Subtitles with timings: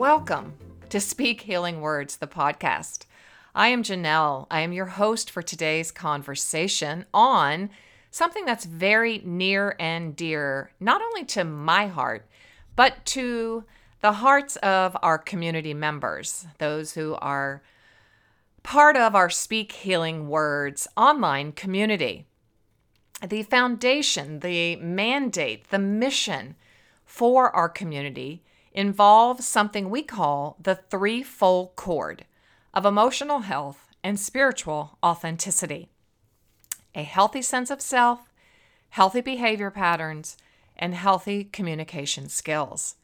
[0.00, 0.54] Welcome
[0.88, 3.04] to Speak Healing Words, the podcast.
[3.54, 4.46] I am Janelle.
[4.50, 7.68] I am your host for today's conversation on
[8.10, 12.26] something that's very near and dear, not only to my heart,
[12.76, 13.64] but to
[14.00, 17.62] the hearts of our community members, those who are
[18.62, 22.24] part of our Speak Healing Words online community.
[23.22, 26.56] The foundation, the mandate, the mission
[27.04, 32.24] for our community involves something we call the threefold cord
[32.72, 35.88] of emotional health and spiritual authenticity
[36.94, 38.32] a healthy sense of self,
[38.90, 40.36] healthy behavior patterns,
[40.76, 42.96] and healthy communication skills.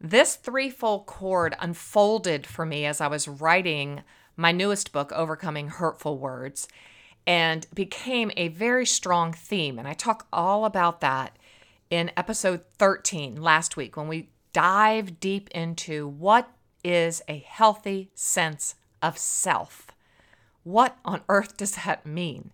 [0.00, 4.02] This threefold cord unfolded for me as I was writing
[4.36, 6.68] my newest book, Overcoming Hurtful Words,
[7.26, 9.78] and became a very strong theme.
[9.78, 11.36] And I talk all about that
[11.90, 16.50] in episode 13 last week when we dive deep into what
[16.82, 19.88] is a healthy sense of self.
[20.64, 22.52] What on earth does that mean?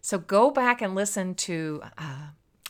[0.00, 2.28] So go back and listen to uh,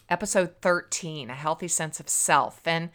[0.09, 2.61] episode 13, A Healthy Sense of Self.
[2.67, 2.91] And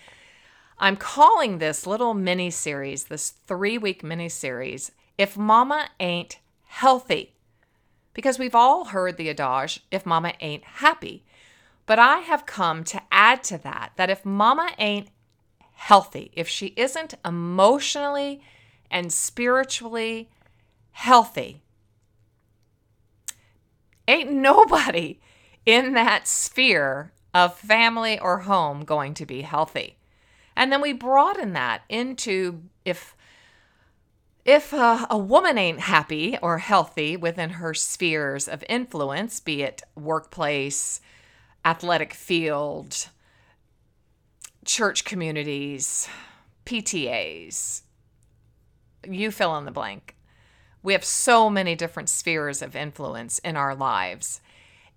[0.77, 7.33] I'm calling this little mini series, this three week mini series, If Mama Ain't Healthy.
[8.13, 11.23] Because we've all heard the adage, If Mama Ain't Happy.
[11.85, 15.09] But I have come to add to that, that if Mama ain't
[15.75, 18.41] healthy, if she isn't emotionally
[18.89, 20.29] and spiritually
[20.91, 21.61] healthy,
[24.07, 25.19] ain't nobody
[25.65, 29.97] in that sphere of family or home going to be healthy.
[30.55, 33.15] And then we broaden that into if
[34.45, 39.81] if a, a, woman ain't happy or healthy within her spheres of influence, be it
[39.95, 41.01] workplace,
[41.65, 43.09] athletic field,
[44.65, 46.09] church communities,
[46.65, 47.83] PTAs,
[49.07, 50.15] you fill in the blank.
[50.83, 54.41] We have so many different spheres of influence in our lives.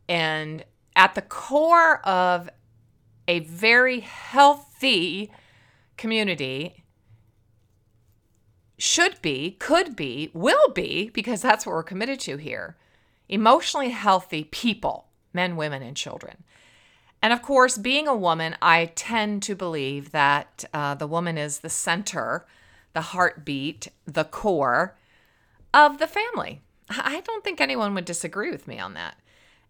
[0.09, 0.65] And
[0.97, 2.51] at the core of
[3.27, 5.31] a very healthy
[5.97, 6.85] community
[8.79, 12.77] should be, could be, will be, because that's what we're committed to here
[13.31, 16.45] emotionally healthy people, men, women, and children.
[17.21, 21.59] And of course, being a woman, I tend to believe that uh, the woman is
[21.61, 22.47] the center,
[22.93, 24.97] the heartbeat, the core
[25.75, 26.61] of the family.
[26.91, 29.17] I don't think anyone would disagree with me on that.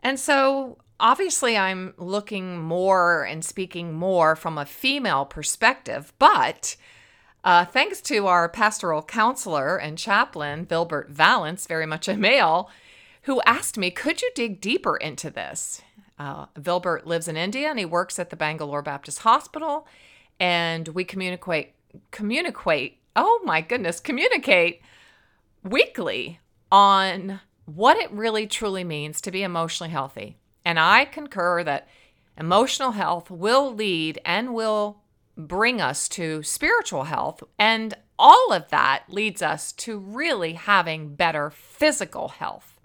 [0.02, 6.76] And so, obviously, I'm looking more and speaking more from a female perspective, but
[7.44, 12.70] uh, thanks to our pastoral counselor and chaplain, Vilbert Valance, very much a male,
[13.22, 15.82] who asked me, Could you dig deeper into this?
[16.18, 19.86] Uh, Vilbert lives in India and he works at the Bangalore Baptist Hospital.
[20.40, 21.74] And we communicate,
[22.10, 24.82] communicate, oh my goodness, communicate
[25.62, 26.40] weekly
[26.70, 30.36] on what it really truly means to be emotionally healthy.
[30.64, 31.88] And I concur that
[32.36, 35.02] emotional health will lead and will
[35.36, 37.42] bring us to spiritual health.
[37.58, 42.80] And all of that leads us to really having better physical health.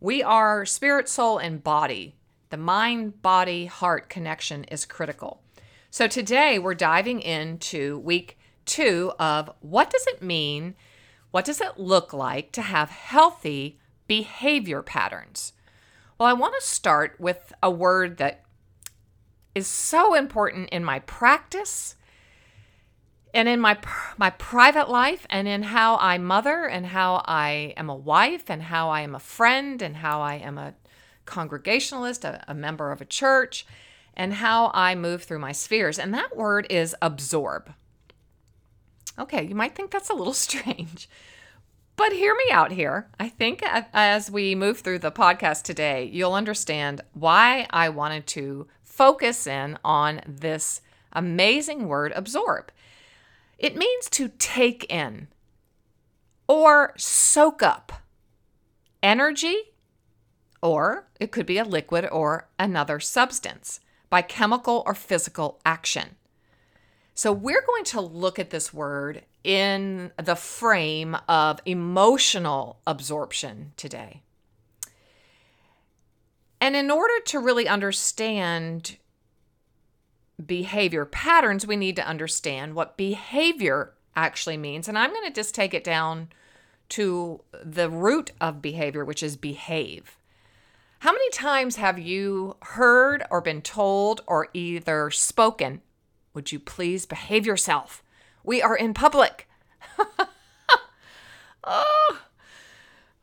[0.00, 2.15] We are spirit, soul, and body
[2.50, 5.42] the mind body heart connection is critical.
[5.90, 10.74] So today we're diving into week two of what does it mean?
[11.30, 15.52] What does it look like to have healthy behavior patterns?
[16.18, 18.44] Well, I want to start with a word that
[19.54, 21.96] is so important in my practice
[23.32, 23.78] and in my
[24.16, 28.62] my private life and in how I mother and how I am a wife and
[28.62, 30.74] how I am a friend and how I am a
[31.26, 33.66] congregationalist, a, a member of a church,
[34.14, 35.98] and how I move through my spheres.
[35.98, 37.72] And that word is absorb.
[39.18, 41.08] Okay, you might think that's a little strange,
[41.96, 43.08] but hear me out here.
[43.18, 48.66] I think as we move through the podcast today, you'll understand why I wanted to
[48.82, 50.80] focus in on this
[51.12, 52.70] amazing word, absorb.
[53.58, 55.28] It means to take in
[56.46, 57.92] or soak up
[59.02, 59.56] energy,
[60.66, 63.78] or it could be a liquid or another substance
[64.10, 66.16] by chemical or physical action.
[67.14, 74.22] So, we're going to look at this word in the frame of emotional absorption today.
[76.60, 78.96] And in order to really understand
[80.44, 84.88] behavior patterns, we need to understand what behavior actually means.
[84.88, 86.28] And I'm going to just take it down
[86.90, 90.18] to the root of behavior, which is behave.
[91.06, 95.80] How many times have you heard or been told or either spoken
[96.34, 98.02] would you please behave yourself?
[98.42, 99.48] We are in public.
[101.62, 102.22] oh,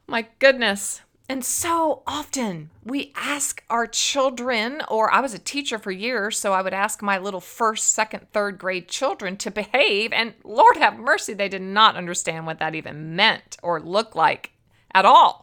[0.07, 1.01] my goodness.
[1.27, 6.53] And so often we ask our children, or I was a teacher for years, so
[6.53, 10.13] I would ask my little first, second, third grade children to behave.
[10.13, 14.51] And Lord have mercy, they did not understand what that even meant or looked like
[14.94, 15.43] at all.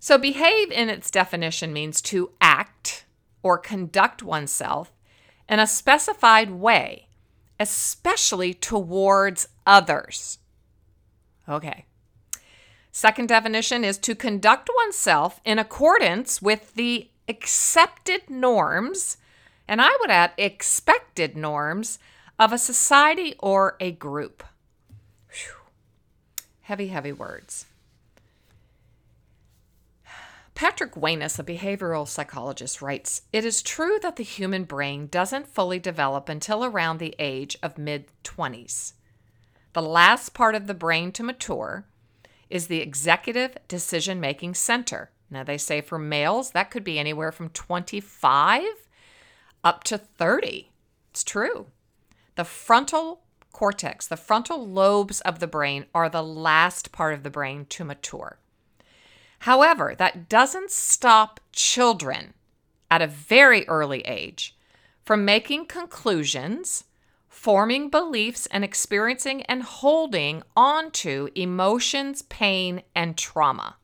[0.00, 3.04] So, behave in its definition means to act
[3.42, 4.92] or conduct oneself
[5.48, 7.08] in a specified way,
[7.58, 10.38] especially towards others.
[11.48, 11.86] Okay.
[12.92, 19.18] Second definition is to conduct oneself in accordance with the accepted norms,
[19.66, 21.98] and I would add expected norms,
[22.38, 24.44] of a society or a group.
[25.30, 25.54] Whew.
[26.62, 27.66] Heavy, heavy words.
[30.58, 35.78] Patrick Wanis, a behavioral psychologist, writes It is true that the human brain doesn't fully
[35.78, 38.94] develop until around the age of mid 20s.
[39.72, 41.86] The last part of the brain to mature
[42.50, 45.12] is the executive decision making center.
[45.30, 48.64] Now, they say for males, that could be anywhere from 25
[49.62, 50.72] up to 30.
[51.12, 51.68] It's true.
[52.34, 53.20] The frontal
[53.52, 57.84] cortex, the frontal lobes of the brain, are the last part of the brain to
[57.84, 58.40] mature.
[59.40, 62.34] However, that doesn't stop children
[62.90, 64.56] at a very early age
[65.04, 66.84] from making conclusions,
[67.28, 73.76] forming beliefs, and experiencing and holding onto emotions, pain, and trauma.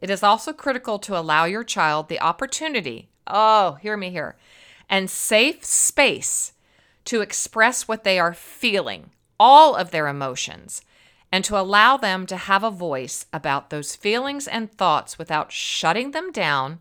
[0.00, 4.36] It is also critical to allow your child the opportunity, oh, hear me here,
[4.88, 6.52] and safe space
[7.04, 10.82] to express what they are feeling, all of their emotions,
[11.32, 16.10] and to allow them to have a voice about those feelings and thoughts without shutting
[16.10, 16.78] them down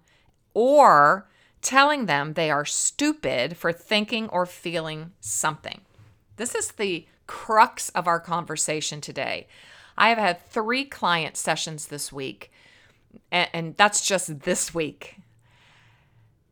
[0.53, 1.29] or
[1.61, 5.81] telling them they are stupid for thinking or feeling something.
[6.35, 9.47] This is the crux of our conversation today.
[9.97, 12.51] I have had three client sessions this week,
[13.31, 15.17] and, that's just this week,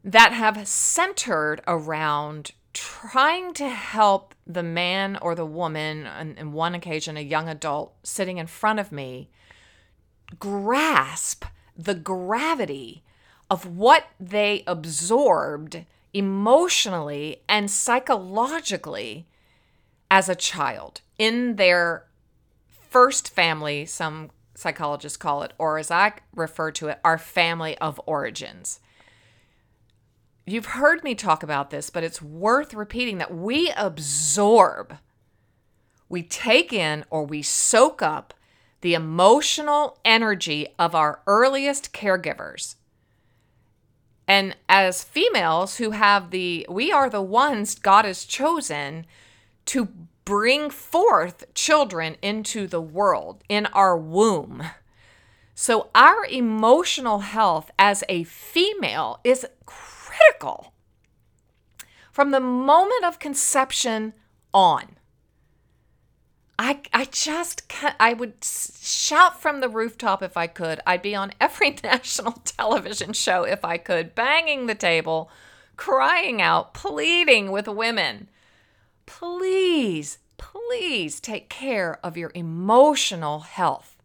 [0.04, 6.74] that have centered around trying to help the man or the woman, on, in one
[6.74, 9.30] occasion, a young adult sitting in front of me,
[10.40, 11.44] grasp
[11.76, 13.04] the gravity
[13.50, 19.28] of what they absorbed emotionally and psychologically
[20.10, 22.06] as a child in their
[22.90, 28.00] first family, some psychologists call it, or as I refer to it, our family of
[28.06, 28.80] origins.
[30.52, 34.98] You've heard me talk about this, but it's worth repeating that we absorb,
[36.08, 38.34] we take in, or we soak up
[38.82, 42.76] the emotional energy of our earliest caregivers.
[44.28, 49.06] And as females who have the, we are the ones God has chosen
[49.66, 49.90] to
[50.26, 54.64] bring forth children into the world in our womb.
[55.54, 59.46] So, our emotional health as a female is
[60.20, 60.74] critical
[62.12, 64.14] from the moment of conception
[64.54, 64.98] on.
[66.58, 70.82] I, I just I would shout from the rooftop if I could.
[70.86, 75.32] I'd be on every national television show if I could, banging the table,
[75.78, 78.30] crying out, pleading with women.
[79.06, 83.96] Please, please take care of your emotional health.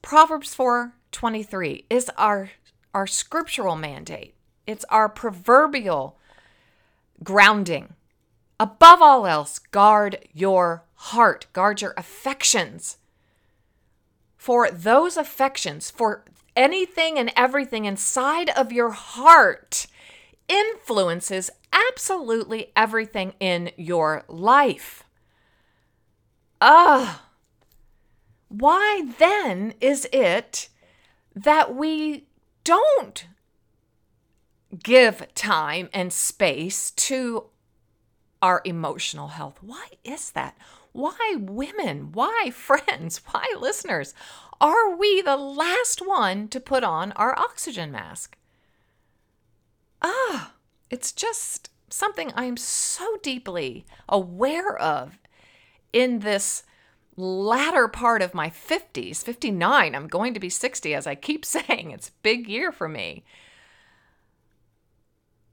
[0.00, 2.50] Proverbs 4:23 is our
[2.94, 4.34] our scriptural mandate,
[4.66, 6.18] it's our proverbial
[7.22, 7.94] grounding.
[8.60, 12.98] Above all else, guard your heart, guard your affections.
[14.36, 19.86] For those affections, for anything and everything inside of your heart,
[20.48, 25.04] influences absolutely everything in your life.
[26.60, 27.24] Ah,
[28.48, 30.68] why then is it
[31.34, 32.26] that we
[32.64, 33.26] don't
[34.82, 37.46] give time and space to
[38.40, 39.58] our emotional health.
[39.60, 40.56] Why is that?
[40.92, 42.12] Why women?
[42.12, 43.20] Why friends?
[43.30, 44.14] Why listeners?
[44.60, 48.36] Are we the last one to put on our oxygen mask?
[50.00, 50.52] Ah,
[50.90, 55.18] it's just something I am so deeply aware of
[55.92, 56.64] in this
[57.16, 59.94] latter part of my 50s, 59.
[59.94, 61.90] I'm going to be 60, as I keep saying.
[61.90, 63.24] It's a big year for me.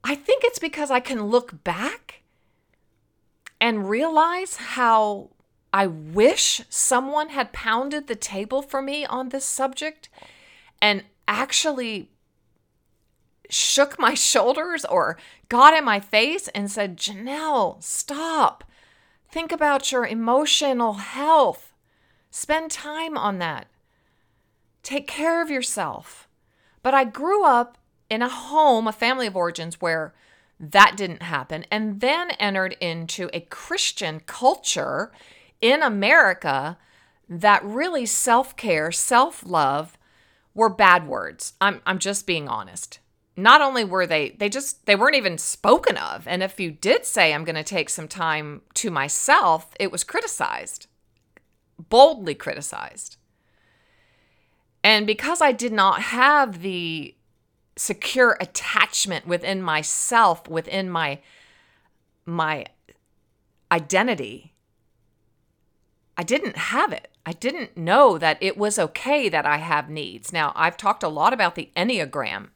[0.02, 2.22] I think it's because I can look back
[3.60, 5.30] and realize how
[5.72, 10.08] I wish someone had pounded the table for me on this subject
[10.80, 12.10] and actually
[13.50, 18.64] shook my shoulders or got in my face and said, Janelle, stop.
[19.30, 21.72] Think about your emotional health.
[22.30, 23.68] Spend time on that.
[24.82, 26.28] Take care of yourself.
[26.82, 30.14] But I grew up in a home, a family of origins, where
[30.58, 35.12] that didn't happen, and then entered into a Christian culture
[35.60, 36.76] in America
[37.28, 39.96] that really self care, self love
[40.54, 41.52] were bad words.
[41.60, 42.98] I'm, I'm just being honest.
[43.42, 46.26] Not only were they, they just, they weren't even spoken of.
[46.26, 50.04] And if you did say, I'm going to take some time to myself, it was
[50.04, 50.86] criticized,
[51.78, 53.16] boldly criticized.
[54.82, 57.14] And because I did not have the
[57.76, 61.20] secure attachment within myself, within my,
[62.26, 62.66] my
[63.70, 64.54] identity,
[66.16, 67.08] I didn't have it.
[67.24, 70.32] I didn't know that it was okay that I have needs.
[70.32, 72.48] Now, I've talked a lot about the Enneagram,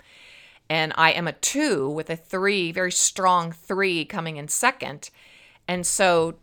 [0.69, 5.11] and I am a two with a three, very strong three coming in second.
[5.69, 6.35] And so,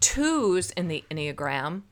[0.00, 1.82] twos in the Enneagram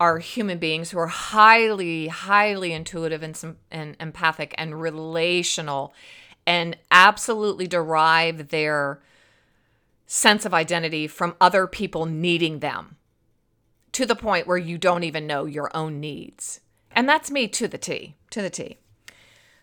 [0.00, 5.92] are human beings who are highly, highly intuitive and, and empathic and relational
[6.46, 9.00] and absolutely derive their
[10.06, 12.96] sense of identity from other people needing them
[13.92, 16.60] to the point where you don't even know your own needs.
[16.92, 18.78] And that's me to the T, to the T.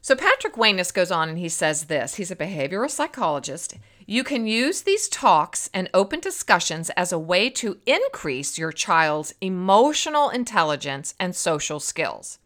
[0.05, 3.77] So Patrick Wanis goes on and he says this he's a behavioral psychologist.
[4.05, 9.33] You can use these talks and open discussions as a way to increase your child's
[9.41, 12.37] emotional intelligence and social skills.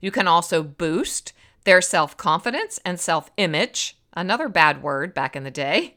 [0.00, 1.34] You can also boost
[1.64, 5.96] their self confidence and self image, another bad word back in the day,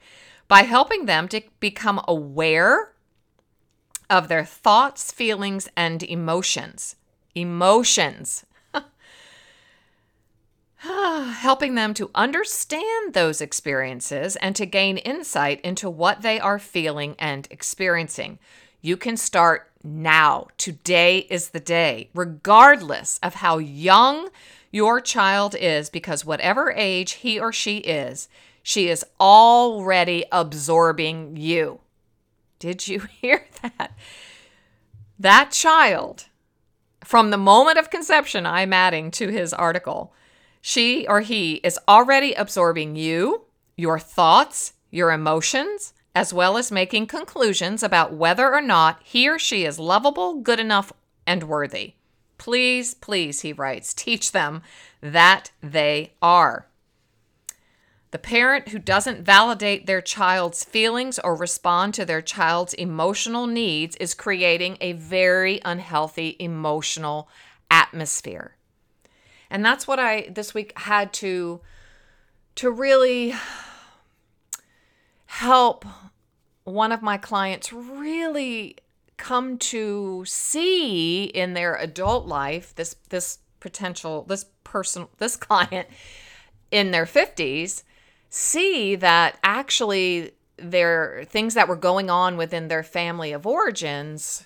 [0.50, 2.92] by helping them to become aware
[4.10, 6.98] of their thoughts, feelings, and emotions.
[7.34, 8.44] Emotions.
[10.84, 17.16] Helping them to understand those experiences and to gain insight into what they are feeling
[17.18, 18.38] and experiencing.
[18.82, 20.48] You can start now.
[20.58, 24.30] Today is the day, regardless of how young
[24.72, 28.30] your child is, because whatever age he or she is,
[28.62, 31.80] she is already absorbing you.
[32.60, 33.98] Did you hear that?
[35.18, 36.26] That child,
[37.04, 40.14] from the moment of conception, I'm adding to his article,
[40.68, 43.44] she or he is already absorbing you,
[43.78, 49.40] your thoughts, your emotions, as well as making conclusions about whether or not he or
[49.40, 50.92] she is lovable, good enough,
[51.26, 51.94] and worthy.
[52.38, 54.62] Please, please, he writes, teach them
[55.00, 56.68] that they are.
[58.12, 63.96] The parent who doesn't validate their child's feelings or respond to their child's emotional needs
[64.02, 67.30] is creating a very unhealthy emotional
[67.72, 68.57] atmosphere.
[69.50, 71.62] And that's what I this week had to
[72.56, 73.34] to really
[75.28, 75.86] help
[76.64, 78.76] one of my clients really
[79.18, 85.88] come to see in their adult life this this potential this person this client
[86.72, 87.84] in their 50s
[88.30, 94.46] see that actually their things that were going on within their family of origins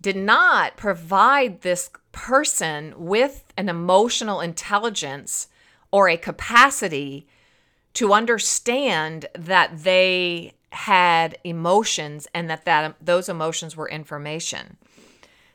[0.00, 5.48] did not provide this person with an emotional intelligence
[5.90, 7.26] or a capacity
[7.94, 14.76] to understand that they had emotions and that, that those emotions were information.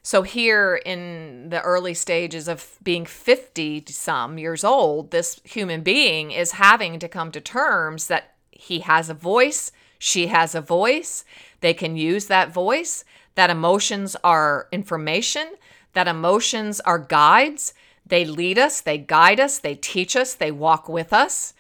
[0.04, 6.30] So, here in the early stages of being 50 some years old, this human being
[6.30, 11.26] is having to come to terms that he has a voice, she has a voice,
[11.62, 15.56] they can use that voice, that emotions are information,
[15.96, 17.74] that emotions are guides.
[18.06, 21.56] They lead us, they guide us, they teach us, they walk with us,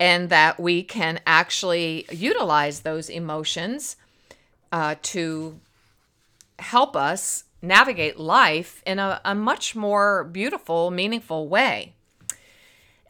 [0.00, 3.96] and that we can actually utilize those emotions
[4.72, 5.60] uh, to
[6.58, 11.92] help us navigate life in a, a much more beautiful, meaningful way.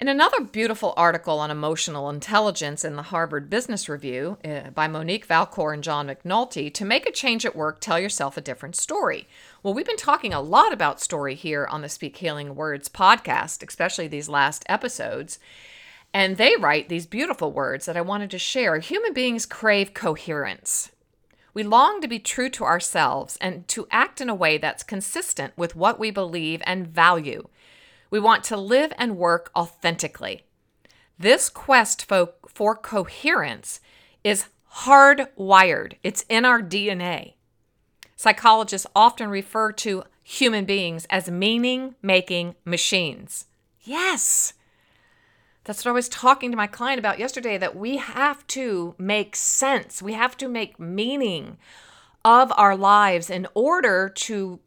[0.00, 5.26] In another beautiful article on emotional intelligence in the Harvard Business Review uh, by Monique
[5.26, 9.28] Valcour and John McNulty, to make a change at work, tell yourself a different story.
[9.64, 13.66] Well, we've been talking a lot about story here on the Speak Healing Words podcast,
[13.66, 15.38] especially these last episodes.
[16.12, 18.78] And they write these beautiful words that I wanted to share.
[18.78, 20.90] Human beings crave coherence.
[21.54, 25.54] We long to be true to ourselves and to act in a way that's consistent
[25.56, 27.49] with what we believe and value.
[28.11, 30.42] We want to live and work authentically.
[31.18, 33.80] This quest for, for coherence
[34.23, 34.49] is
[34.83, 37.33] hardwired, it's in our DNA.
[38.25, 43.45] Psychologists often refer to human beings as meaning making machines.
[43.83, 44.54] Yes.
[45.64, 49.37] That's what I was talking to my client about yesterday that we have to make
[49.37, 50.00] sense.
[50.00, 51.59] We have to make meaning
[52.25, 54.59] of our lives in order to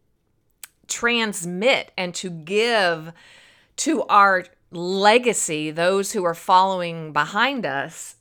[0.87, 3.11] transmit and to give
[3.77, 8.17] to our legacy, those who are following behind us,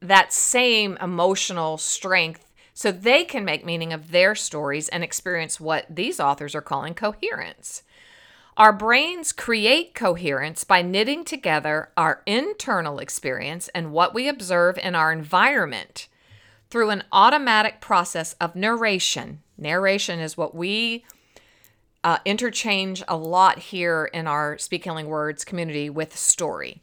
[0.00, 2.45] that same emotional strength
[2.76, 6.92] so they can make meaning of their stories and experience what these authors are calling
[6.92, 7.82] coherence.
[8.58, 14.94] Our brains create coherence by knitting together our internal experience and what we observe in
[14.94, 16.08] our environment
[16.68, 19.40] through an automatic process of narration.
[19.56, 21.02] Narration is what we
[22.04, 26.82] uh, interchange a lot here in our Speak Healing Words community with story.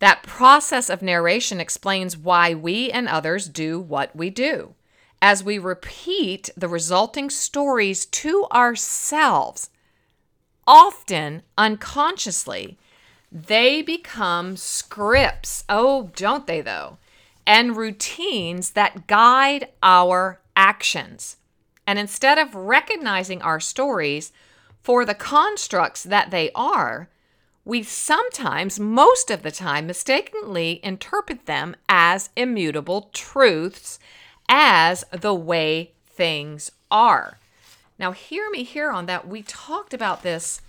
[0.00, 4.74] That process of narration explains why we and others do what we do.
[5.24, 9.70] As we repeat the resulting stories to ourselves,
[10.66, 12.76] often unconsciously,
[13.30, 15.62] they become scripts.
[15.68, 16.98] Oh, don't they, though?
[17.46, 21.36] And routines that guide our actions.
[21.86, 24.32] And instead of recognizing our stories
[24.82, 27.08] for the constructs that they are,
[27.64, 34.00] we sometimes, most of the time, mistakenly interpret them as immutable truths,
[34.54, 37.38] as the way things are.
[37.98, 39.26] Now, hear me here on that.
[39.26, 40.60] We talked about this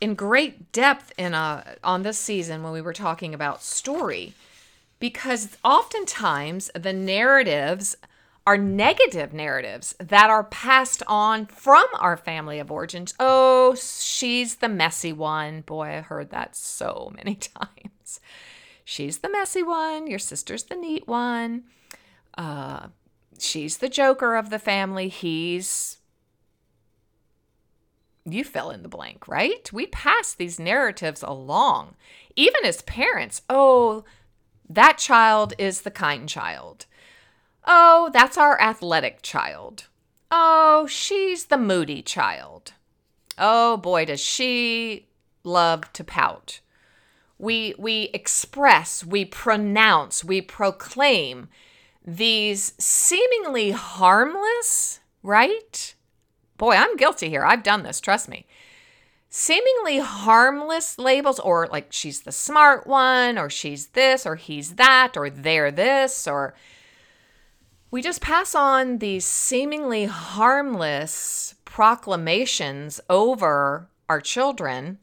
[0.00, 4.32] in great depth in a, on this season when we were talking about story,
[4.98, 7.96] because oftentimes the narratives
[8.46, 13.12] are negative narratives that are passed on from our family of origins.
[13.20, 15.60] Oh, she's the messy one.
[15.60, 18.20] Boy, I heard that so many times.
[18.86, 20.06] She's the messy one.
[20.06, 21.64] Your sister's the neat one.
[22.36, 22.88] Uh,
[23.38, 25.08] she's the joker of the family.
[25.08, 25.98] He's.
[28.24, 29.72] You fill in the blank, right?
[29.72, 31.94] We pass these narratives along.
[32.34, 34.04] Even as parents, oh,
[34.68, 36.86] that child is the kind child
[37.66, 39.86] Oh, that's our athletic child.
[40.30, 42.72] Oh, she's the moody child.
[43.38, 45.08] Oh boy, does she
[45.42, 46.60] love to pout.
[47.38, 51.48] We, we express, we pronounce, we proclaim
[52.06, 55.94] these seemingly harmless, right?
[56.56, 57.44] Boy, I'm guilty here.
[57.44, 58.46] I've done this, trust me.
[59.28, 65.16] Seemingly harmless labels, or like she's the smart one, or she's this, or he's that,
[65.16, 66.54] or they're this, or
[67.90, 74.98] we just pass on these seemingly harmless proclamations over our children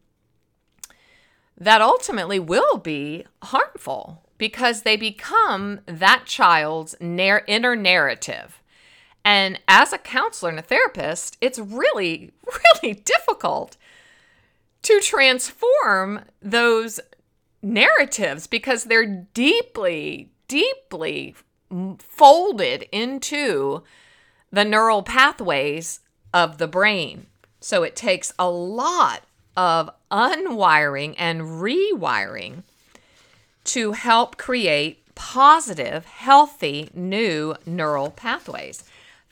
[1.58, 8.62] that ultimately will be harmful because they become that child's nar- inner narrative.
[9.26, 12.32] And as a counselor and a therapist, it's really,
[12.84, 13.78] really difficult
[14.84, 17.00] to transform those
[17.62, 21.36] narratives because they're deeply, deeply
[22.00, 23.84] folded into
[24.52, 26.02] the neural pathways
[26.34, 27.28] of the brain.
[27.60, 29.24] So it takes a lot
[29.56, 32.63] of unwiring and rewiring
[33.65, 38.84] to help create positive, healthy new neural pathways.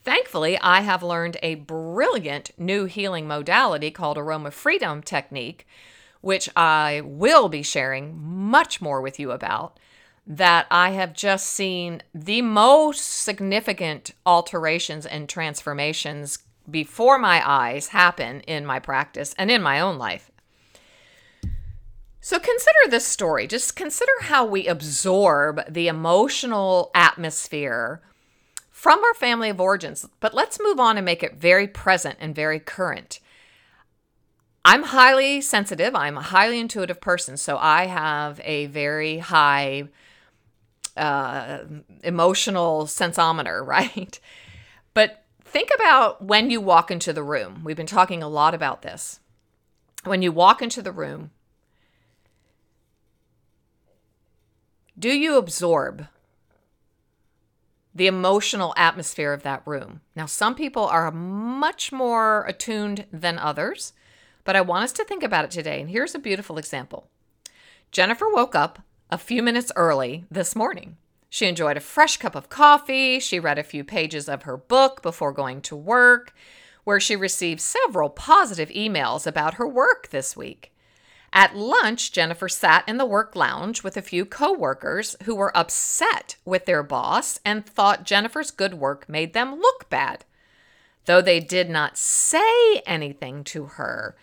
[0.03, 5.67] Thankfully, I have learned a brilliant new healing modality called Aroma Freedom Technique,
[6.21, 9.77] which I will be sharing much more with you about
[10.25, 16.39] that I have just seen the most significant alterations and transformations
[16.69, 20.30] before my eyes happen in my practice and in my own life.
[22.23, 23.47] So consider this story.
[23.47, 27.99] Just consider how we absorb the emotional atmosphere
[28.69, 30.07] from our family of origins.
[30.19, 33.19] But let's move on and make it very present and very current.
[34.63, 35.95] I'm highly sensitive.
[35.95, 37.37] I'm a highly intuitive person.
[37.37, 39.89] So I have a very high
[40.95, 41.59] uh,
[42.03, 44.19] emotional sensometer, right?
[44.93, 47.61] But think about when you walk into the room.
[47.63, 49.19] We've been talking a lot about this.
[50.03, 51.31] When you walk into the room,
[55.01, 56.07] do you absorb
[57.93, 60.01] the emotional atmosphere of that room?
[60.15, 63.93] Now, some people are much more attuned than others,
[64.43, 65.81] but I want us to think about it today.
[65.81, 67.09] And here's a beautiful example.
[67.91, 70.97] Jennifer woke up a few minutes early this morning.
[71.31, 73.19] She enjoyed a fresh cup of coffee.
[73.19, 76.31] She read a few pages of her book before going to work,
[76.83, 80.71] where she received several positive emails about her work this week.
[81.33, 86.35] At lunch, Jennifer sat in the work lounge with a few coworkers who were upset
[86.43, 90.25] with their boss and thought Jennifer's good work made them look bad.
[91.05, 94.15] Though they did not say anything to her,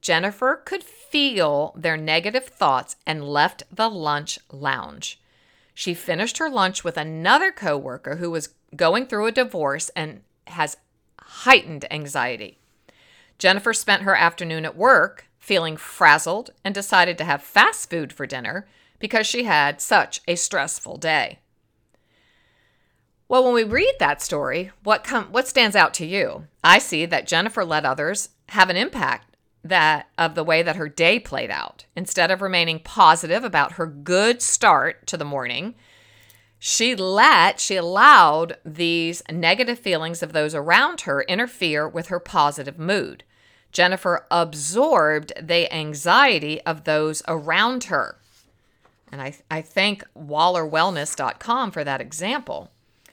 [0.00, 5.20] Jennifer could feel their negative thoughts and left the lunch lounge.
[5.72, 10.76] She finished her lunch with another coworker who was going through a divorce and has
[11.20, 12.58] heightened anxiety.
[13.38, 18.26] Jennifer spent her afternoon at work feeling frazzled and decided to have fast food for
[18.26, 18.66] dinner
[18.98, 21.38] because she had such a stressful day.
[23.28, 26.48] Well, when we read that story, what com- what stands out to you?
[26.64, 30.88] I see that Jennifer let others have an impact that of the way that her
[30.88, 31.84] day played out.
[31.94, 35.76] Instead of remaining positive about her good start to the morning,
[36.58, 42.80] she let, she allowed these negative feelings of those around her interfere with her positive
[42.80, 43.22] mood.
[43.76, 48.16] Jennifer absorbed the anxiety of those around her.
[49.12, 52.70] And I, I thank wallerwellness.com for that example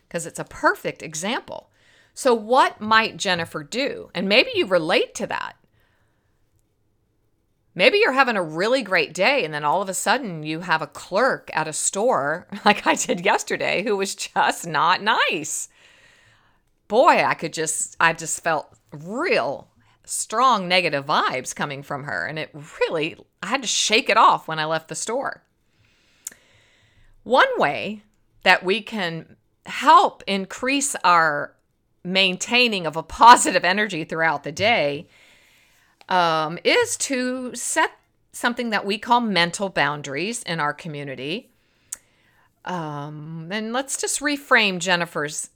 [0.07, 1.69] because it's a perfect example.
[2.13, 4.09] So, what might Jennifer do?
[4.15, 5.57] And maybe you relate to that.
[7.75, 10.81] Maybe you're having a really great day, and then all of a sudden you have
[10.81, 15.67] a clerk at a store, like I did yesterday, who was just not nice.
[16.87, 19.67] Boy, I could just, I just felt real
[20.05, 22.25] strong negative vibes coming from her.
[22.25, 25.43] And it really, I had to shake it off when I left the store.
[27.23, 28.03] One way
[28.43, 31.55] that we can help increase our
[32.03, 35.07] maintaining of a positive energy throughout the day
[36.09, 37.91] um, is to set
[38.33, 41.49] something that we call mental boundaries in our community.
[42.65, 45.49] Um, and let's just reframe Jennifer's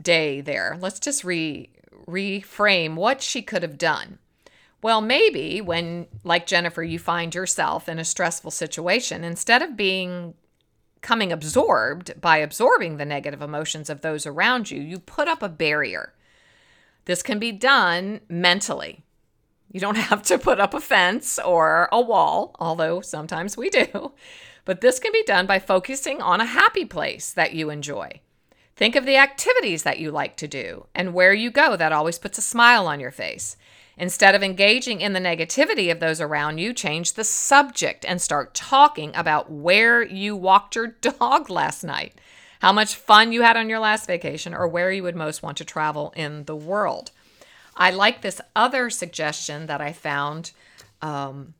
[0.00, 0.78] day there.
[0.80, 1.70] Let's just re
[2.06, 4.18] reframe what she could have done.
[4.82, 10.34] Well, maybe when, like Jennifer, you find yourself in a stressful situation, instead of being
[11.00, 15.48] coming absorbed by absorbing the negative emotions of those around you, you put up a
[15.48, 16.14] barrier.
[17.04, 19.04] This can be done mentally.
[19.70, 24.12] You don't have to put up a fence or a wall, although sometimes we do.
[24.64, 28.20] But this can be done by focusing on a happy place that you enjoy.
[28.76, 32.18] Think of the activities that you like to do and where you go that always
[32.18, 33.56] puts a smile on your face.
[33.96, 38.52] Instead of engaging in the negativity of those around you, change the subject and start
[38.54, 42.14] talking about where you walked your dog last night,
[42.60, 45.56] how much fun you had on your last vacation, or where you would most want
[45.58, 47.12] to travel in the world.
[47.76, 50.50] I like this other suggestion that I found
[51.00, 51.54] um,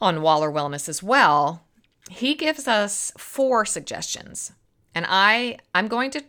[0.00, 1.64] on Waller Wellness as well.
[2.10, 4.52] He gives us four suggestions,
[4.96, 6.24] and I I'm going to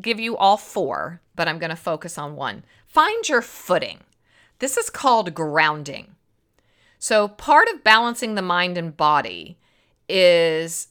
[0.00, 2.64] give you all four, but I'm going to focus on one.
[2.86, 3.98] Find your footing.
[4.60, 6.14] This is called grounding.
[6.98, 9.58] So, part of balancing the mind and body
[10.08, 10.88] is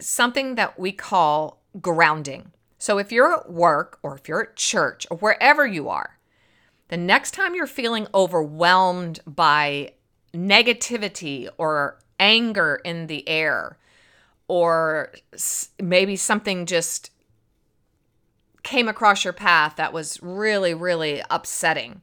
[0.00, 2.52] something that we call grounding.
[2.78, 6.18] So, if you're at work or if you're at church or wherever you are,
[6.88, 9.92] the next time you're feeling overwhelmed by
[10.32, 13.76] negativity or anger in the air,
[14.52, 15.10] or
[15.80, 17.10] maybe something just
[18.62, 22.02] came across your path that was really, really upsetting,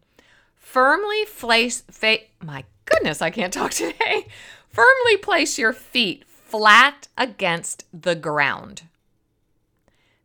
[0.55, 4.25] firmly place, fa- my goodness, I can't talk today.
[4.67, 8.81] Firmly place your feet flat against the ground.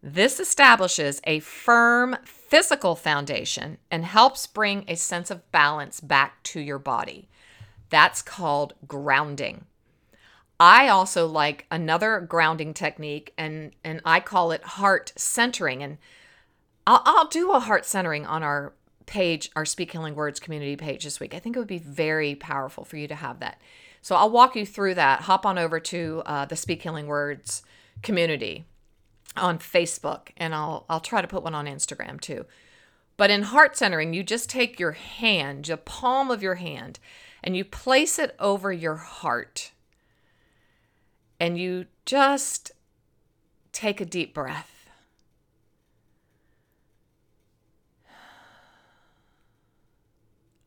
[0.03, 6.61] This establishes a firm physical foundation and helps bring a sense of balance back to
[6.61, 7.29] your body.
[7.91, 9.67] That's called grounding.
[10.59, 15.83] I also like another grounding technique, and, and I call it heart centering.
[15.83, 15.99] And
[16.87, 18.73] I'll, I'll do a heart centering on our
[19.07, 21.35] page, our Speak Healing Words community page this week.
[21.35, 23.61] I think it would be very powerful for you to have that.
[24.01, 25.23] So I'll walk you through that.
[25.23, 27.63] Hop on over to uh, the Speak Healing Words
[28.03, 28.65] community
[29.37, 32.47] on Facebook and I'll I'll try to put one on Instagram too.
[33.17, 36.99] But in heart centering, you just take your hand, the palm of your hand,
[37.43, 39.71] and you place it over your heart.
[41.45, 42.73] And you just
[43.71, 44.89] take a deep breath.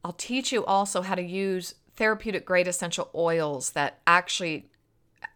[0.06, 4.70] I'll teach you also how to use therapeutic grade essential oils that actually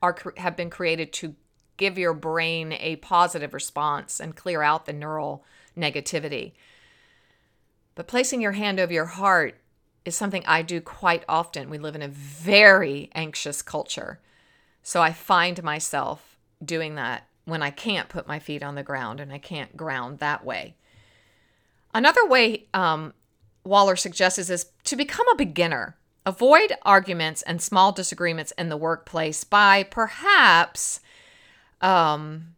[0.04, 1.34] are have been created to
[1.76, 5.44] give your brain a positive response and clear out the neural
[5.76, 6.52] negativity.
[7.96, 9.58] But placing your hand over your heart
[10.06, 11.72] is something I do quite often.
[11.72, 14.20] We live in a very anxious culture.
[14.84, 19.20] So I find myself doing that when I can't put my feet on the ground
[19.20, 20.76] and I can't ground that way.
[21.94, 23.14] Another way um,
[23.64, 25.96] Waller suggests is to become a beginner.
[26.26, 31.00] Avoid arguments and small disagreements in the workplace by perhaps
[31.82, 32.56] um,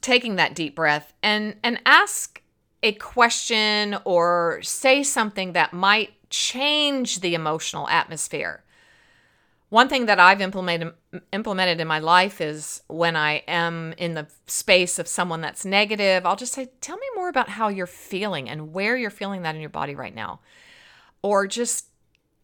[0.00, 2.40] taking that deep breath and and ask
[2.82, 8.62] a question or say something that might change the emotional atmosphere.
[9.72, 10.92] One thing that I've implemented
[11.32, 16.26] implemented in my life is when I am in the space of someone that's negative,
[16.26, 19.54] I'll just say, "Tell me more about how you're feeling and where you're feeling that
[19.54, 20.40] in your body right now."
[21.22, 21.86] Or just,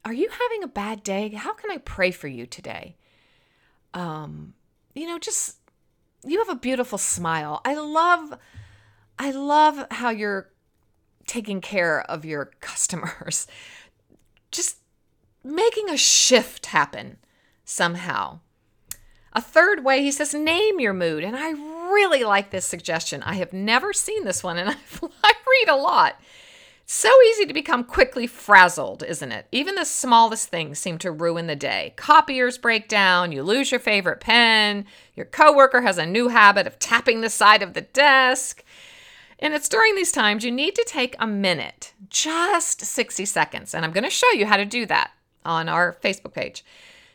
[0.06, 1.28] "Are you having a bad day?
[1.28, 2.96] How can I pray for you today?"
[3.92, 4.54] Um,
[4.94, 5.58] you know, just
[6.24, 7.60] you have a beautiful smile.
[7.62, 8.38] I love
[9.18, 10.50] I love how you're
[11.26, 13.46] taking care of your customers.
[14.50, 14.77] Just
[15.48, 17.16] making a shift happen
[17.64, 18.40] somehow.
[19.32, 21.24] A third way, he says, name your mood.
[21.24, 21.52] And I
[21.92, 23.22] really like this suggestion.
[23.22, 24.70] I have never seen this one, and
[25.24, 25.34] I,
[25.64, 26.20] read a lot.
[26.84, 29.46] So easy to become quickly frazzled, isn't it?
[29.52, 31.92] Even the smallest things seem to ruin the day.
[31.96, 36.78] Copiers break down, you lose your favorite pen, your coworker has a new habit of
[36.78, 38.62] tapping the side of the desk.
[39.38, 43.74] And it's during these times you need to take a minute, just 60 seconds.
[43.74, 45.12] And I'm going to show you how to do that
[45.44, 46.64] on our Facebook page.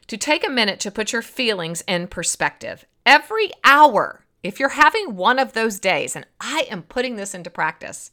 [0.07, 2.85] To take a minute to put your feelings in perspective.
[3.05, 7.49] Every hour, if you're having one of those days, and I am putting this into
[7.49, 8.11] practice,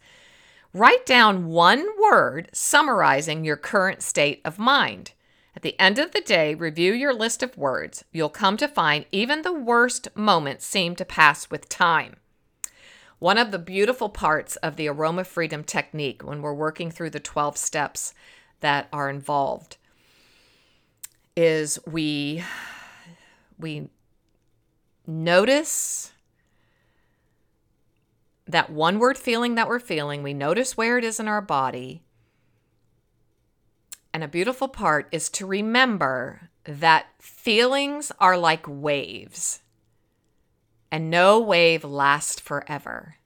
[0.72, 5.10] Write down one word summarizing your current state of mind.
[5.56, 8.04] At the end of the day, review your list of words.
[8.12, 12.18] You'll come to find even the worst moments seem to pass with time.
[13.18, 17.18] One of the beautiful parts of the aroma freedom technique when we're working through the
[17.18, 18.14] 12 steps
[18.60, 19.76] that are involved
[21.36, 22.42] is we
[23.58, 23.88] we
[25.06, 26.12] notice
[28.46, 32.02] that one word feeling that we're feeling, we notice where it is in our body.
[34.12, 39.62] And a beautiful part is to remember that feelings are like waves,
[40.90, 43.16] and no wave lasts forever.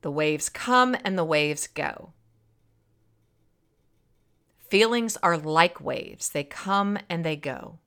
[0.00, 2.12] The waves come and the waves go.
[4.72, 7.78] Feelings are like waves, they come and they go.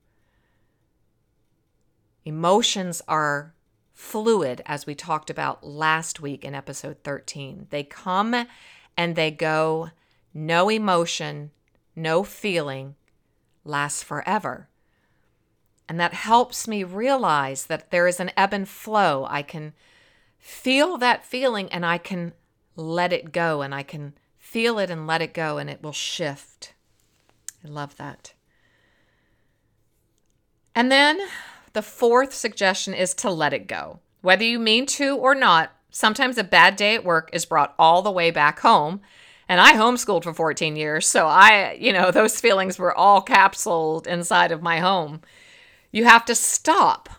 [2.24, 3.56] Emotions are
[3.92, 7.66] fluid, as we talked about last week in episode 13.
[7.72, 8.46] They come
[8.96, 9.90] and they go,
[10.32, 11.50] no emotion,
[11.96, 12.94] no feeling
[13.64, 14.70] lasts forever.
[15.90, 19.26] And that helps me realize that there is an ebb and flow.
[19.28, 19.74] I can
[20.38, 22.34] feel that feeling and I can
[22.76, 25.92] let it go and I can feel it and let it go and it will
[25.92, 26.74] shift.
[27.66, 28.34] I love that.
[30.76, 31.20] And then
[31.74, 34.00] the fourth suggestion is to let it go.
[34.22, 38.02] Whether you mean to or not, sometimes a bad day at work is brought all
[38.02, 39.02] the way back home.
[39.48, 44.08] And I homeschooled for 14 years, so I, you know, those feelings were all capsuled
[44.08, 45.22] inside of my home.
[45.92, 47.10] You have to stop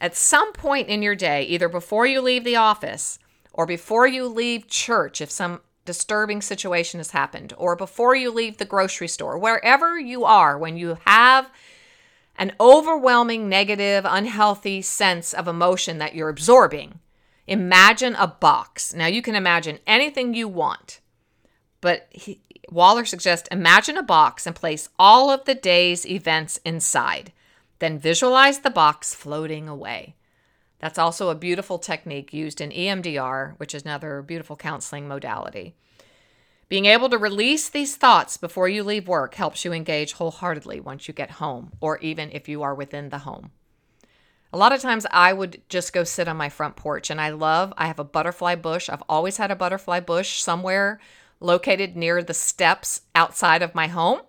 [0.00, 3.18] at some point in your day, either before you leave the office
[3.52, 8.58] or before you leave church, if some disturbing situation has happened, or before you leave
[8.58, 11.50] the grocery store, wherever you are, when you have
[12.36, 17.00] an overwhelming negative, unhealthy sense of emotion that you're absorbing.
[17.48, 18.94] Imagine a box.
[18.94, 21.00] Now, you can imagine anything you want,
[21.80, 27.32] but he, Waller suggests imagine a box and place all of the day's events inside.
[27.80, 30.14] Then visualize the box floating away.
[30.80, 35.74] That's also a beautiful technique used in EMDR, which is another beautiful counseling modality.
[36.68, 41.06] Being able to release these thoughts before you leave work helps you engage wholeheartedly once
[41.06, 43.50] you get home, or even if you are within the home.
[44.52, 47.30] A lot of times I would just go sit on my front porch, and I
[47.30, 48.88] love, I have a butterfly bush.
[48.88, 51.00] I've always had a butterfly bush somewhere
[51.40, 54.20] located near the steps outside of my home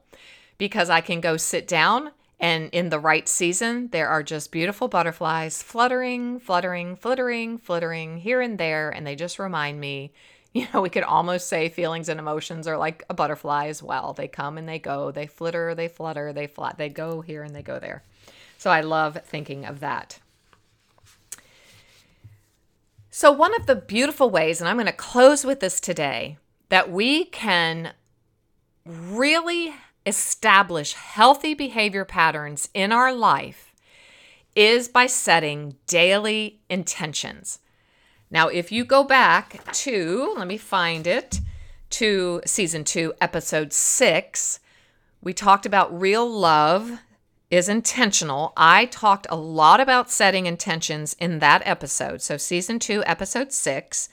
[0.58, 2.12] because I can go sit down.
[2.42, 8.42] And in the right season, there are just beautiful butterflies fluttering, fluttering, fluttering, fluttering here
[8.42, 8.90] and there.
[8.90, 10.12] And they just remind me
[10.54, 14.14] you know, we could almost say feelings and emotions are like a butterfly as well.
[14.14, 17.56] They come and they go, they flitter, they flutter, they flat, they go here and
[17.56, 18.04] they go there.
[18.58, 20.20] So I love thinking of that.
[23.10, 26.38] So, one of the beautiful ways, and I'm going to close with this today,
[26.70, 27.94] that we can
[28.86, 29.74] really
[30.06, 33.74] establish healthy behavior patterns in our life
[34.56, 37.60] is by setting daily intentions.
[38.30, 41.40] Now, if you go back to, let me find it,
[41.92, 44.60] to season two, episode six,
[45.22, 47.00] we talked about real love
[47.50, 48.54] is intentional.
[48.56, 52.22] I talked a lot about setting intentions in that episode.
[52.22, 54.08] So, season two, episode six.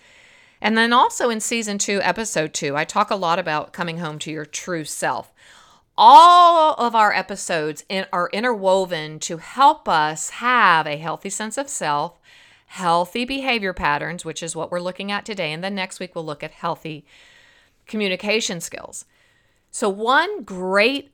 [0.60, 4.18] And then also in season two, episode two, I talk a lot about coming home
[4.20, 5.32] to your true self.
[6.00, 11.68] All of our episodes in, are interwoven to help us have a healthy sense of
[11.68, 12.20] self,
[12.66, 15.52] healthy behavior patterns, which is what we're looking at today.
[15.52, 17.04] And then next week, we'll look at healthy
[17.88, 19.06] communication skills.
[19.72, 21.12] So, one great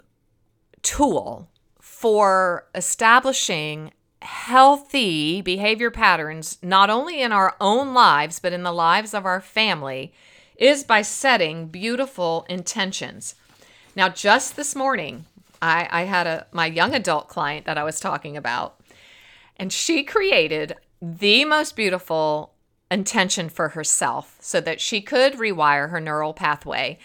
[0.82, 1.48] tool
[1.80, 9.14] for establishing healthy behavior patterns, not only in our own lives, but in the lives
[9.14, 10.12] of our family,
[10.58, 13.34] is by setting beautiful intentions.
[13.96, 15.26] Now, just this morning,
[15.62, 18.80] I, I had a my young adult client that I was talking about,
[19.56, 22.52] and she created the most beautiful
[22.90, 26.98] intention for herself so that she could rewire her neural pathway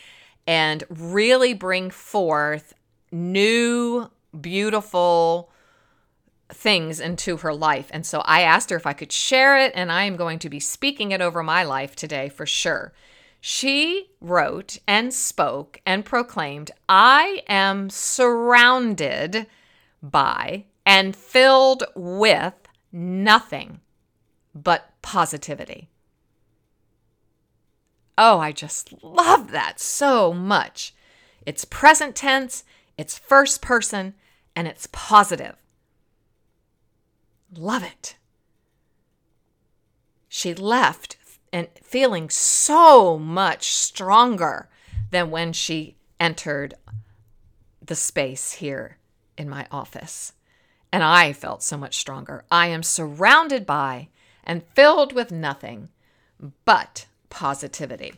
[0.47, 2.73] and really bring forth
[3.11, 5.51] new, beautiful
[6.49, 7.89] things into her life.
[7.91, 10.49] And so I asked her if I could share it, and I am going to
[10.49, 12.93] be speaking it over my life today for sure.
[13.41, 19.47] She wrote and spoke and proclaimed, I am surrounded
[20.01, 22.53] by and filled with
[22.91, 23.79] nothing
[24.53, 25.89] but positivity.
[28.17, 30.93] Oh, I just love that so much.
[31.45, 32.65] It's present tense,
[32.97, 34.15] it's first person,
[34.55, 35.55] and it's positive.
[37.55, 38.17] Love it.
[40.27, 41.15] She left
[41.51, 44.69] and feeling so much stronger
[45.11, 46.75] than when she entered
[47.83, 48.97] the space here
[49.37, 50.33] in my office.
[50.91, 52.43] And I felt so much stronger.
[52.51, 54.09] I am surrounded by
[54.43, 55.89] and filled with nothing
[56.65, 58.13] but positivity.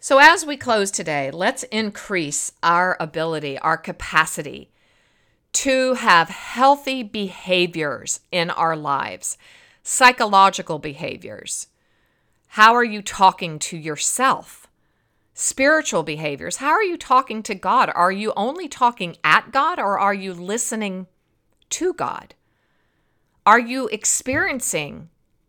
[0.00, 4.70] So, as we close today, let's increase our ability, our capacity
[5.54, 9.36] to have healthy behaviors in our lives,
[9.88, 11.68] psychological behaviors.
[12.48, 14.68] How are you talking to yourself?
[15.32, 16.56] Spiritual behaviors.
[16.56, 17.90] How are you talking to God?
[17.94, 21.06] Are you only talking at God or are you listening
[21.70, 22.34] to God?
[23.46, 25.08] Are you experiencing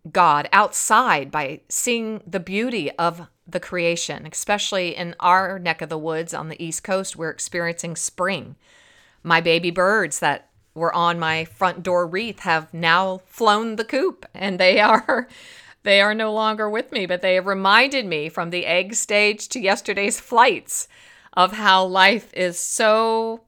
[0.09, 4.25] God outside by seeing the beauty of the creation?
[4.25, 8.55] Especially in our neck of the woods on the East Coast, we're experiencing spring.
[9.21, 14.25] My baby birds that were on my front door wreath have now flown the coop
[14.33, 15.27] and they are
[15.83, 19.47] they are no longer with me, but they have reminded me from the egg stage
[19.49, 20.87] to yesterday's flights
[21.33, 23.41] of how life is so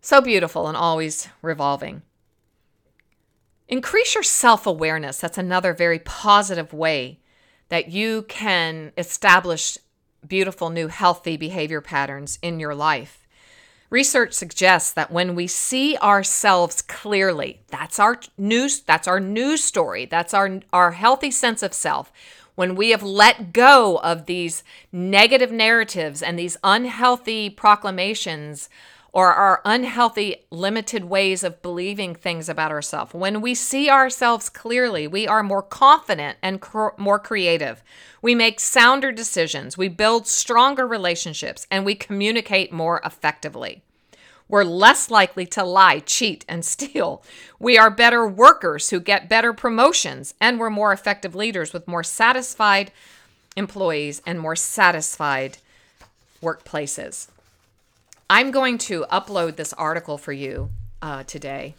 [0.00, 2.02] so beautiful and always revolving.
[3.68, 5.18] Increase your self awareness.
[5.18, 7.20] That's another very positive way
[7.70, 9.78] that you can establish
[10.26, 13.23] beautiful, new, healthy behavior patterns in your life.
[13.94, 20.04] Research suggests that when we see ourselves clearly, that's our news, that's our news story,
[20.04, 22.10] that's our, our healthy sense of self.
[22.56, 28.68] When we have let go of these negative narratives and these unhealthy proclamations
[29.14, 33.14] or our unhealthy, limited ways of believing things about ourselves.
[33.14, 37.80] When we see ourselves clearly, we are more confident and cr- more creative.
[38.20, 43.82] We make sounder decisions, we build stronger relationships, and we communicate more effectively.
[44.48, 47.22] We're less likely to lie, cheat, and steal.
[47.60, 52.02] We are better workers who get better promotions, and we're more effective leaders with more
[52.02, 52.90] satisfied
[53.56, 55.58] employees and more satisfied
[56.42, 57.28] workplaces.
[58.34, 60.70] I'm going to upload this article for you
[61.00, 61.76] uh, today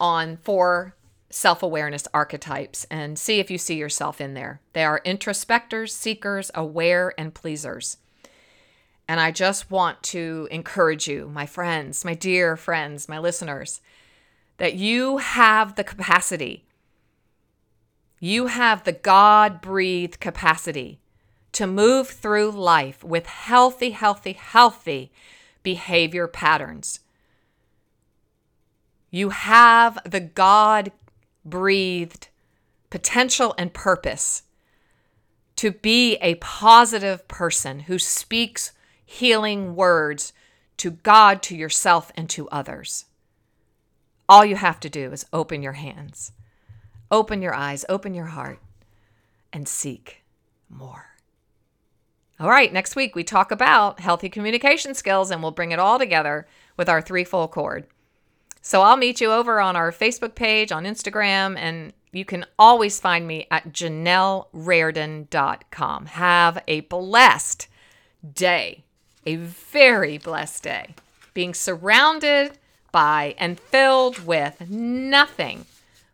[0.00, 0.94] on four
[1.28, 4.62] self awareness archetypes and see if you see yourself in there.
[4.72, 7.98] They are introspectors, seekers, aware, and pleasers.
[9.06, 13.82] And I just want to encourage you, my friends, my dear friends, my listeners,
[14.56, 16.64] that you have the capacity,
[18.18, 21.00] you have the God breathed capacity
[21.52, 25.12] to move through life with healthy, healthy, healthy
[25.66, 27.00] behavior patterns.
[29.10, 30.92] You have the God
[31.44, 32.28] breathed
[32.88, 34.44] potential and purpose
[35.56, 38.70] to be a positive person who speaks
[39.04, 40.32] healing words
[40.76, 43.06] to God, to yourself, and to others.
[44.28, 46.30] All you have to do is open your hands,
[47.10, 48.60] open your eyes, open your heart,
[49.52, 50.22] and seek
[50.68, 51.15] more.
[52.38, 55.98] All right, next week we talk about healthy communication skills and we'll bring it all
[55.98, 57.86] together with our threefold cord.
[58.60, 63.00] So I'll meet you over on our Facebook page, on Instagram, and you can always
[63.00, 66.06] find me at janellerairden.com.
[66.06, 67.68] Have a blessed
[68.34, 68.84] day,
[69.24, 70.94] a very blessed day.
[71.32, 72.58] being surrounded
[72.92, 75.66] by and filled with nothing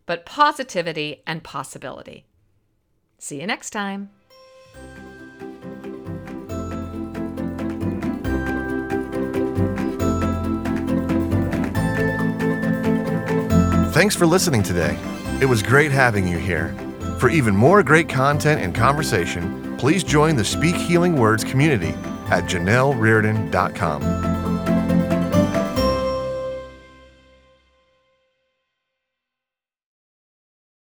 [0.05, 2.25] but positivity and possibility.
[3.19, 4.09] See you next time.
[14.03, 14.99] Thanks for listening today.
[15.39, 16.75] It was great having you here.
[17.19, 21.95] For even more great content and conversation, please join the Speak Healing Words community
[22.27, 24.32] at janellereardon.com.